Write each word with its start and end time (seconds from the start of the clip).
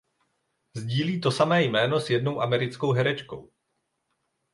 Sdílí 0.75 1.21
to 1.21 1.31
samé 1.31 1.63
jméno 1.63 1.99
s 1.99 2.09
jednou 2.09 2.41
americkou 2.41 2.91
herečkou. 2.91 3.51